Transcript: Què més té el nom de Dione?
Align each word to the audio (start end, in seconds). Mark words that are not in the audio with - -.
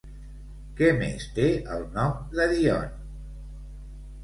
Què 0.79 0.89
més 1.01 1.27
té 1.35 1.45
el 1.77 1.85
nom 1.99 2.17
de 2.41 2.51
Dione? 2.55 2.91